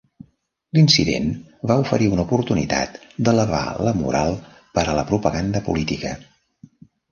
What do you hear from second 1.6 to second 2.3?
va oferir una